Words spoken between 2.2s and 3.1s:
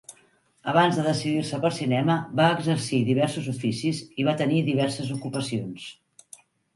va exercir